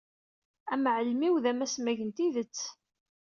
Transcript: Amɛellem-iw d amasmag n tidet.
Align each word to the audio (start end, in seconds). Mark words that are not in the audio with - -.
Amɛellem-iw 0.73 1.35
d 1.43 1.45
amasmag 1.51 1.99
n 2.03 2.09
tidet. 2.15 2.59